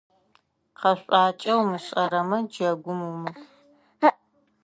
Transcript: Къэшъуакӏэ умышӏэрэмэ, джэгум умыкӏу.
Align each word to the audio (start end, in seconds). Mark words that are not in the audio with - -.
Къэшъуакӏэ 0.79 1.53
умышӏэрэмэ, 1.61 2.37
джэгум 2.51 2.99
умыкӏу. 3.09 3.45